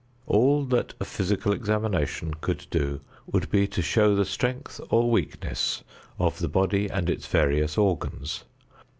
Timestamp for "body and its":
6.49-7.27